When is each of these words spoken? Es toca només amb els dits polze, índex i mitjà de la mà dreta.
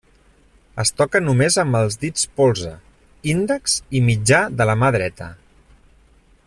Es 0.83 0.91
toca 1.01 1.21
només 1.25 1.57
amb 1.63 1.77
els 1.81 1.99
dits 2.05 2.25
polze, 2.41 2.73
índex 3.37 3.77
i 4.01 4.05
mitjà 4.09 4.43
de 4.63 4.71
la 4.71 4.81
mà 4.85 4.91
dreta. 4.97 5.29